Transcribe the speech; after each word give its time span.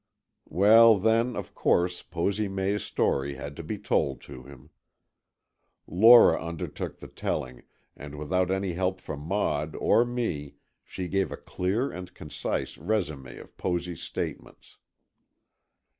Well, 0.49 0.97
then, 0.97 1.35
of 1.35 1.53
course, 1.53 2.01
Posy 2.01 2.47
May's 2.47 2.83
story 2.83 3.35
had 3.35 3.55
to 3.57 3.61
be 3.61 3.77
told 3.77 4.19
to 4.21 4.41
him. 4.41 4.71
Lora 5.85 6.43
undertook 6.43 6.97
the 6.97 7.07
telling, 7.07 7.61
and 7.95 8.15
without 8.17 8.49
any 8.49 8.73
help 8.73 8.99
from 8.99 9.19
Maud 9.19 9.75
or 9.75 10.03
me, 10.03 10.55
she 10.83 11.07
gave 11.07 11.31
a 11.31 11.37
clear 11.37 11.91
and 11.91 12.15
concise 12.15 12.77
résumé 12.77 13.39
of 13.39 13.55
Posy's 13.57 14.01
statements. 14.01 14.77